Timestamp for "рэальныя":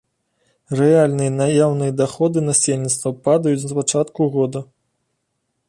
0.79-1.33